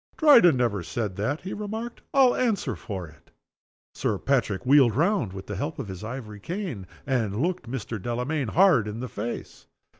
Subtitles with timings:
[0.17, 3.29] "Dryden never said that," he remarked, "I'll answer for it."
[3.93, 8.01] Sir Patrick wheeled round with the help of his ivory cane, and looked Mr.
[8.01, 9.67] Delamayn hard in the face.